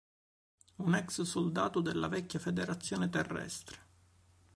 [0.77, 3.77] Un ex-soldato della vecchia Federazione Terrestre.